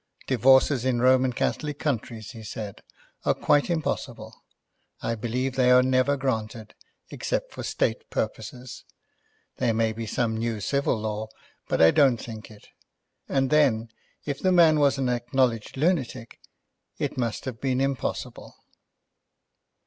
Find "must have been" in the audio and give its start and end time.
17.15-17.79